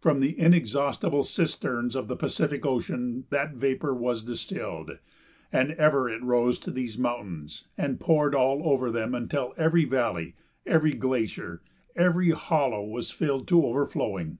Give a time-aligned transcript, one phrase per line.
[0.00, 4.92] From the inexhaustible cisterns of the Pacific Ocean that vapor was distilled,
[5.52, 10.34] and ever it rose to these mountains and poured all over them until every valley,
[10.64, 11.60] every glacier,
[11.94, 14.38] every hollow, was filled to overflowing.